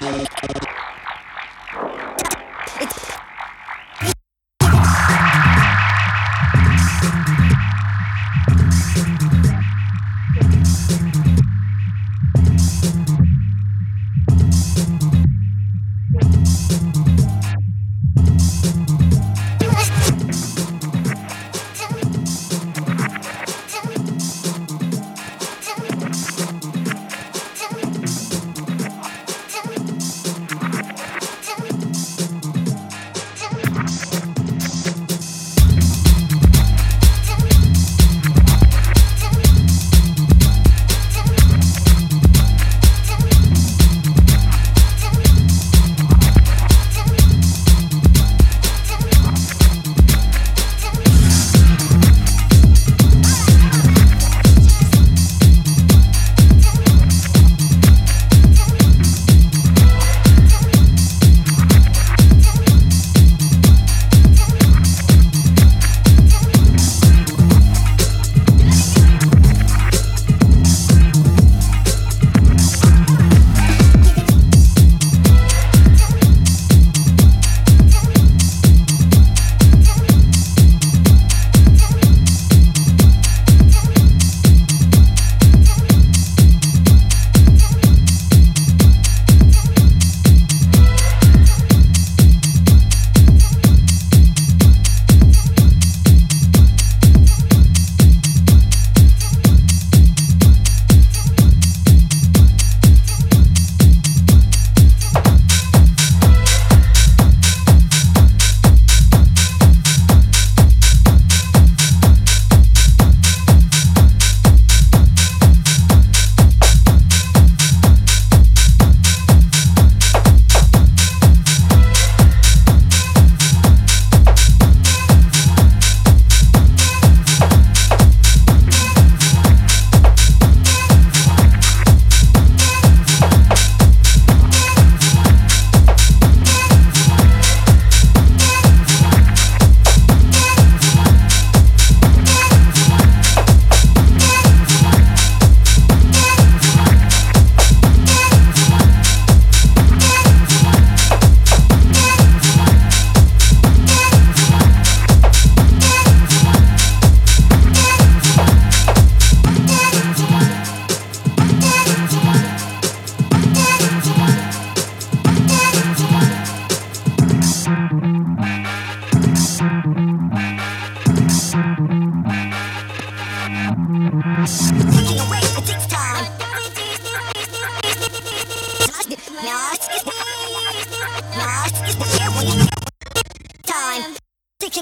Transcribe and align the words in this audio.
Thank 0.00 0.73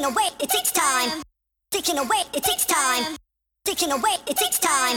Sticking 0.02 0.16
away, 0.16 0.30
it 0.40 0.50
takes 0.50 0.72
time. 0.72 1.22
Sticking 1.70 1.98
away, 1.98 2.22
it 2.34 2.42
takes 2.42 2.66
time. 2.66 3.16
Sticking 3.64 3.92
away, 3.92 4.16
it 4.26 4.36
takes 4.36 4.58
time. 4.58 4.96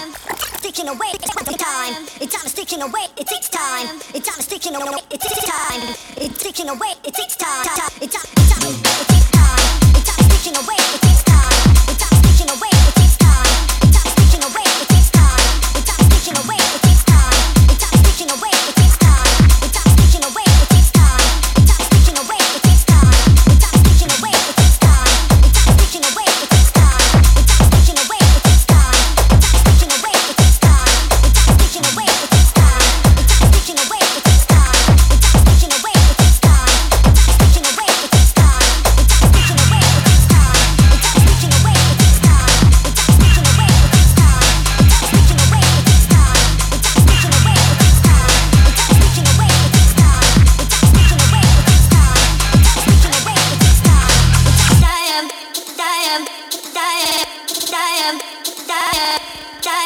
Sticking 0.58 0.88
away, 0.88 1.10
it 1.14 1.22
takes 1.30 1.46
time. 1.46 2.08
It's 2.20 2.34
time 2.34 2.48
sticking 2.48 2.82
away, 2.82 3.06
it 3.16 3.28
takes 3.28 3.50
time. 3.50 4.02
It's 4.16 4.28
time 4.28 4.42
sticking 4.42 4.74
away, 4.74 4.98
it 5.12 5.22
takes 5.22 5.46
time. 5.46 5.96
It's 6.18 6.40
sticking 6.40 6.70
away, 6.70 6.94
it 7.06 7.14
takes 7.14 7.36
time. 7.36 7.62
It's 7.62 7.78
time, 7.78 7.94
it's 8.02 8.16
time, 8.18 8.26
it 8.34 9.06
takes 9.06 9.30
time. 9.30 9.60
It's 9.94 10.10
time 10.10 10.30
sticking 10.32 10.58
away. 10.58 10.95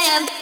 am. 0.09 0.38